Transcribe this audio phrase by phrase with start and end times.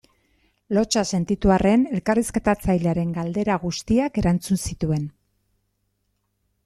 [0.75, 5.09] Lotsa sentitu arren elkarrizketatzailearen galdera guztiak erantzun zituen.